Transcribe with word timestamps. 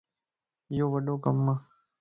يو 0.77 0.85
وڏو 0.93 1.15
ڪم 1.23 1.37
ا 1.53 1.55